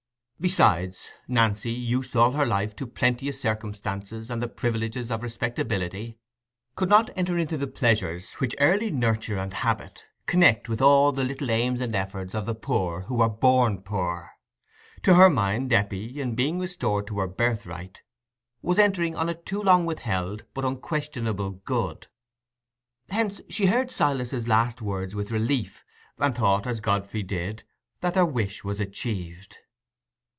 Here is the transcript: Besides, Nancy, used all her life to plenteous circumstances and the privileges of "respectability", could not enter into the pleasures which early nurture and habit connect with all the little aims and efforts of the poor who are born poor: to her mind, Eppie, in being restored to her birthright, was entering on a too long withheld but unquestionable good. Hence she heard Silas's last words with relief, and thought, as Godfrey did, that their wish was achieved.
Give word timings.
Besides, 0.43 1.07
Nancy, 1.27 1.69
used 1.71 2.15
all 2.15 2.31
her 2.31 2.47
life 2.47 2.75
to 2.77 2.87
plenteous 2.87 3.39
circumstances 3.39 4.31
and 4.31 4.41
the 4.41 4.47
privileges 4.47 5.11
of 5.11 5.21
"respectability", 5.21 6.17
could 6.75 6.89
not 6.89 7.11
enter 7.15 7.37
into 7.37 7.57
the 7.57 7.67
pleasures 7.67 8.33
which 8.39 8.55
early 8.59 8.89
nurture 8.89 9.37
and 9.37 9.53
habit 9.53 10.03
connect 10.25 10.67
with 10.67 10.81
all 10.81 11.11
the 11.11 11.23
little 11.23 11.51
aims 11.51 11.79
and 11.79 11.95
efforts 11.95 12.33
of 12.33 12.47
the 12.47 12.55
poor 12.55 13.01
who 13.01 13.21
are 13.21 13.29
born 13.29 13.83
poor: 13.83 14.31
to 15.03 15.13
her 15.13 15.29
mind, 15.29 15.71
Eppie, 15.71 16.19
in 16.19 16.33
being 16.33 16.57
restored 16.57 17.05
to 17.05 17.19
her 17.19 17.27
birthright, 17.27 18.01
was 18.63 18.79
entering 18.79 19.15
on 19.15 19.29
a 19.29 19.35
too 19.35 19.61
long 19.61 19.85
withheld 19.85 20.45
but 20.55 20.65
unquestionable 20.65 21.51
good. 21.51 22.07
Hence 23.11 23.41
she 23.47 23.67
heard 23.67 23.91
Silas's 23.91 24.47
last 24.47 24.81
words 24.81 25.13
with 25.13 25.29
relief, 25.29 25.85
and 26.17 26.33
thought, 26.35 26.65
as 26.65 26.81
Godfrey 26.81 27.21
did, 27.21 27.63
that 27.99 28.15
their 28.15 28.25
wish 28.25 28.63
was 28.63 28.79
achieved. 28.79 29.59